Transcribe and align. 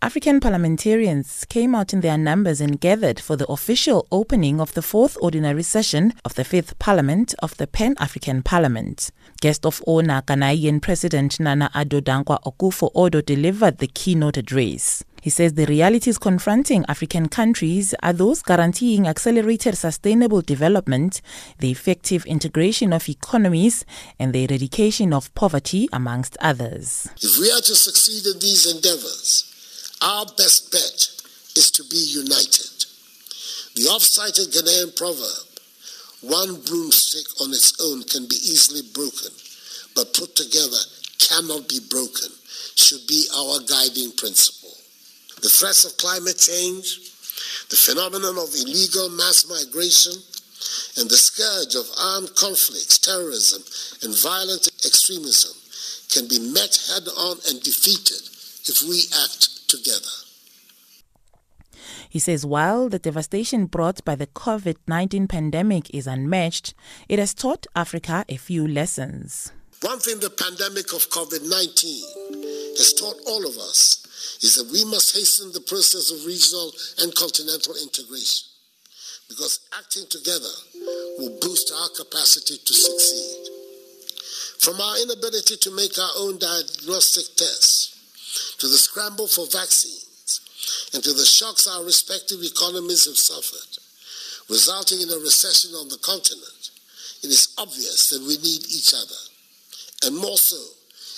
African 0.00 0.38
parliamentarians 0.38 1.44
came 1.48 1.74
out 1.74 1.92
in 1.92 2.02
their 2.02 2.16
numbers 2.16 2.60
and 2.60 2.80
gathered 2.80 3.18
for 3.18 3.34
the 3.34 3.46
official 3.48 4.06
opening 4.12 4.60
of 4.60 4.72
the 4.74 4.80
fourth 4.80 5.18
ordinary 5.20 5.64
session 5.64 6.14
of 6.24 6.36
the 6.36 6.44
fifth 6.44 6.78
parliament 6.78 7.34
of 7.40 7.56
the 7.56 7.66
Pan 7.66 7.96
African 7.98 8.40
Parliament. 8.44 9.10
Guest 9.40 9.66
of 9.66 9.82
honor 9.88 10.22
Ghanaian 10.24 10.80
President 10.80 11.40
Nana 11.40 11.68
Addo 11.74 12.00
Dankwa 12.00 12.40
Akufo-Addo 12.44 13.26
delivered 13.26 13.78
the 13.78 13.88
keynote 13.88 14.36
address. 14.36 15.02
He 15.20 15.30
says 15.30 15.54
the 15.54 15.66
realities 15.66 16.16
confronting 16.16 16.84
African 16.88 17.28
countries 17.28 17.92
are 18.00 18.12
those 18.12 18.40
guaranteeing 18.40 19.08
accelerated 19.08 19.76
sustainable 19.76 20.42
development, 20.42 21.20
the 21.58 21.72
effective 21.72 22.24
integration 22.24 22.92
of 22.92 23.08
economies, 23.08 23.84
and 24.20 24.32
the 24.32 24.44
eradication 24.44 25.12
of 25.12 25.34
poverty, 25.34 25.88
amongst 25.92 26.36
others. 26.40 27.08
If 27.20 27.36
we 27.40 27.50
are 27.50 27.60
to 27.62 27.74
succeed 27.74 28.26
in 28.32 28.38
these 28.38 28.72
endeavors, 28.72 29.47
our 30.02 30.26
best 30.36 30.70
bet 30.70 31.08
is 31.56 31.70
to 31.72 31.84
be 31.84 31.98
united. 31.98 32.86
The 33.74 33.90
oft-cited 33.90 34.50
Ghanaian 34.54 34.96
proverb, 34.96 35.46
one 36.20 36.60
broomstick 36.62 37.26
on 37.42 37.50
its 37.50 37.74
own 37.80 38.02
can 38.02 38.26
be 38.26 38.34
easily 38.34 38.82
broken, 38.94 39.30
but 39.94 40.14
put 40.14 40.34
together 40.34 40.78
cannot 41.18 41.68
be 41.68 41.80
broken, 41.90 42.30
should 42.74 43.06
be 43.06 43.26
our 43.34 43.60
guiding 43.66 44.12
principle. 44.12 44.74
The 45.42 45.48
threats 45.50 45.84
of 45.84 45.96
climate 45.98 46.38
change, 46.38 46.98
the 47.70 47.78
phenomenon 47.78 48.38
of 48.38 48.54
illegal 48.54 49.10
mass 49.10 49.46
migration, 49.46 50.14
and 50.98 51.10
the 51.10 51.18
scourge 51.18 51.74
of 51.74 51.86
armed 51.98 52.34
conflicts, 52.34 52.98
terrorism, 52.98 53.62
and 54.02 54.14
violent 54.18 54.66
extremism 54.86 55.54
can 56.10 56.26
be 56.26 56.38
met 56.38 56.74
head 56.90 57.06
on 57.06 57.38
and 57.46 57.62
defeated 57.62 58.22
if 58.66 58.82
we 58.82 59.06
act 59.22 59.57
together. 59.68 60.10
He 62.08 62.18
says 62.18 62.44
while 62.46 62.88
the 62.88 62.98
devastation 62.98 63.66
brought 63.66 64.04
by 64.04 64.14
the 64.14 64.26
COVID 64.26 64.76
19 64.86 65.28
pandemic 65.28 65.94
is 65.94 66.06
unmatched, 66.06 66.74
it 67.08 67.18
has 67.18 67.34
taught 67.34 67.66
Africa 67.76 68.24
a 68.28 68.36
few 68.36 68.66
lessons. 68.66 69.52
One 69.82 70.00
thing 70.00 70.18
the 70.18 70.30
pandemic 70.30 70.92
of 70.92 71.08
COVID 71.10 71.48
19 71.48 72.76
has 72.78 72.94
taught 72.94 73.16
all 73.26 73.46
of 73.46 73.56
us 73.58 74.04
is 74.42 74.56
that 74.56 74.72
we 74.72 74.84
must 74.84 75.14
hasten 75.14 75.52
the 75.52 75.60
process 75.60 76.10
of 76.10 76.26
regional 76.26 76.72
and 76.98 77.14
continental 77.14 77.74
integration 77.82 78.48
because 79.28 79.60
acting 79.78 80.04
together 80.08 80.50
will 81.18 81.38
boost 81.40 81.70
our 81.70 81.88
capacity 81.90 82.56
to 82.56 82.74
succeed. 82.74 83.48
From 84.60 84.80
our 84.80 84.98
inability 85.02 85.56
to 85.56 85.70
make 85.76 85.96
our 85.98 86.10
own 86.16 86.38
diagnostic 86.38 87.36
tests 87.36 87.87
to 88.58 88.66
the 88.66 88.76
scramble 88.76 89.28
for 89.28 89.46
vaccines, 89.46 90.90
and 90.92 91.02
to 91.02 91.12
the 91.12 91.24
shocks 91.24 91.66
our 91.66 91.84
respective 91.84 92.42
economies 92.42 93.06
have 93.06 93.16
suffered, 93.16 93.78
resulting 94.50 95.00
in 95.00 95.10
a 95.10 95.22
recession 95.22 95.70
on 95.74 95.88
the 95.88 95.98
continent, 96.02 96.70
it 97.22 97.30
is 97.30 97.54
obvious 97.58 98.10
that 98.10 98.22
we 98.22 98.36
need 98.38 98.66
each 98.66 98.94
other, 98.94 99.22
and 100.06 100.16
more 100.16 100.38
so 100.38 100.58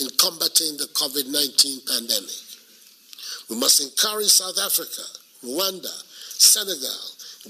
in 0.00 0.08
combating 0.20 0.76
the 0.76 0.88
COVID 0.92 1.28
19 1.28 1.80
pandemic. 1.88 2.40
We 3.48 3.56
must 3.56 3.80
encourage 3.80 4.28
South 4.28 4.58
Africa, 4.60 5.02
Rwanda, 5.44 5.92
Senegal, 6.40 7.00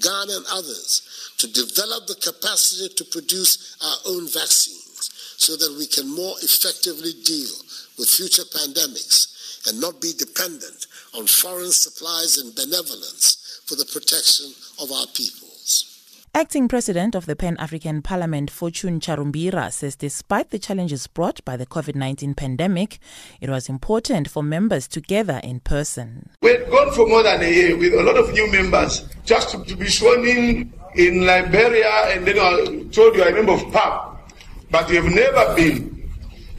Ghana, 0.00 0.36
and 0.38 0.46
others 0.50 1.34
to 1.38 1.46
develop 1.46 2.06
the 2.06 2.18
capacity 2.22 2.88
to 2.94 3.04
produce 3.04 3.76
our 3.82 4.14
own 4.14 4.26
vaccines 4.26 5.10
so 5.36 5.56
that 5.56 5.74
we 5.78 5.86
can 5.86 6.08
more 6.08 6.34
effectively 6.42 7.12
deal 7.24 7.54
with 7.98 8.08
future 8.08 8.46
pandemics 8.46 9.31
and 9.66 9.80
not 9.80 10.00
be 10.00 10.12
dependent 10.18 10.86
on 11.14 11.26
foreign 11.26 11.72
supplies 11.72 12.38
and 12.38 12.54
benevolence 12.54 13.60
for 13.66 13.76
the 13.76 13.84
protection 13.84 14.52
of 14.80 14.90
our 14.92 15.06
peoples. 15.14 15.88
Acting 16.34 16.66
President 16.66 17.14
of 17.14 17.26
the 17.26 17.36
Pan 17.36 17.58
African 17.58 18.00
Parliament, 18.00 18.50
Fortune 18.50 19.00
Charumbira, 19.00 19.70
says 19.70 19.94
despite 19.94 20.48
the 20.48 20.58
challenges 20.58 21.06
brought 21.06 21.44
by 21.44 21.58
the 21.58 21.66
COVID 21.66 21.94
19 21.94 22.32
pandemic, 22.32 22.98
it 23.38 23.50
was 23.50 23.68
important 23.68 24.30
for 24.30 24.42
members 24.42 24.88
to 24.88 25.02
gather 25.02 25.40
in 25.44 25.60
person. 25.60 26.30
we 26.40 26.52
have 26.52 26.70
gone 26.70 26.90
for 26.92 27.06
more 27.06 27.22
than 27.22 27.42
a 27.42 27.50
year 27.50 27.76
with 27.76 27.92
a 27.92 28.02
lot 28.02 28.16
of 28.16 28.32
new 28.32 28.50
members 28.50 29.04
just 29.26 29.50
to, 29.50 29.62
to 29.64 29.76
be 29.76 29.88
sworn 29.88 30.24
in 30.26 30.72
in 30.94 31.26
Liberia, 31.26 31.90
and 32.16 32.26
then 32.26 32.38
I 32.38 32.88
told 32.90 33.14
you 33.14 33.22
I 33.22 33.28
remember 33.28 33.52
of 33.52 33.70
PAP, 33.70 34.32
but 34.70 34.88
we 34.88 34.96
have 34.96 35.04
never 35.04 35.54
been 35.54 35.91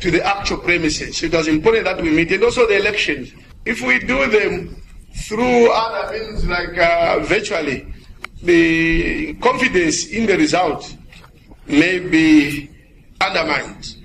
to 0.03 0.11
the 0.11 0.21
actual 0.21 0.57
premises. 0.57 1.23
It 1.23 1.31
was 1.31 1.47
important 1.47 1.85
that 1.85 2.01
we 2.01 2.09
meet, 2.09 2.29
and 2.33 2.43
also 2.43 2.67
the 2.67 2.75
elections. 2.75 3.31
If 3.63 3.81
we 3.81 3.99
do 3.99 4.29
them 4.29 4.75
through 5.29 5.71
other 5.71 6.11
means 6.11 6.45
like 6.45 6.77
uh, 6.77 7.19
virtually, 7.19 7.87
the 8.41 9.33
confidence 9.35 10.07
in 10.07 10.25
the 10.25 10.37
result 10.37 10.93
may 11.67 11.99
be 11.99 12.69
undermined. 13.21 13.95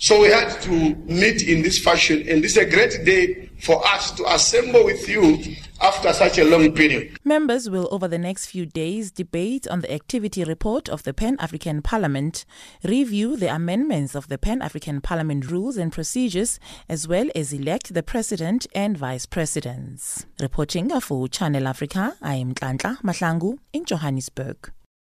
So 0.00 0.20
we 0.20 0.28
had 0.28 0.60
to 0.62 0.70
meet 1.06 1.48
in 1.48 1.62
this 1.62 1.78
fashion, 1.78 2.28
and 2.28 2.44
this 2.44 2.52
is 2.52 2.58
a 2.58 2.66
great 2.66 3.02
day 3.06 3.41
for 3.62 3.86
us 3.86 4.10
to 4.10 4.24
assemble 4.32 4.84
with 4.84 5.08
you 5.08 5.38
after 5.80 6.12
such 6.12 6.38
a 6.38 6.44
long 6.44 6.72
period. 6.72 7.16
Members 7.24 7.70
will, 7.70 7.88
over 7.92 8.08
the 8.08 8.18
next 8.18 8.46
few 8.46 8.66
days, 8.66 9.12
debate 9.12 9.68
on 9.68 9.80
the 9.80 9.92
activity 9.92 10.42
report 10.42 10.88
of 10.88 11.04
the 11.04 11.14
Pan 11.14 11.36
African 11.38 11.80
Parliament, 11.80 12.44
review 12.82 13.36
the 13.36 13.54
amendments 13.54 14.16
of 14.16 14.26
the 14.26 14.38
Pan 14.38 14.62
African 14.62 15.00
Parliament 15.00 15.48
rules 15.48 15.76
and 15.76 15.92
procedures, 15.92 16.58
as 16.88 17.06
well 17.06 17.28
as 17.36 17.52
elect 17.52 17.94
the 17.94 18.02
president 18.02 18.66
and 18.74 18.98
vice 18.98 19.26
presidents. 19.26 20.26
Reporting 20.40 20.88
for 21.00 21.28
Channel 21.28 21.68
Africa, 21.68 22.16
I 22.20 22.34
am 22.34 22.54
Tlantla 22.54 23.00
Mahlangu 23.02 23.58
in 23.72 23.84
Johannesburg. 23.84 24.72